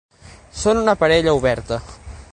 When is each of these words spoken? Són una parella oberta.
Són 0.61 0.81
una 0.85 0.97
parella 1.03 1.37
oberta. 1.41 1.81